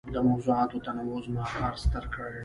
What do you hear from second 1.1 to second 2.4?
زما کار ستر کړ.